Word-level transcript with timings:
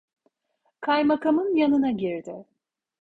Kaymakamın 0.83 1.55
yanına 1.55 1.91
girdi… 1.91 2.45